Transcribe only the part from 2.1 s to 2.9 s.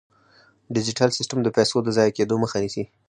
کیدو مخه نیسي.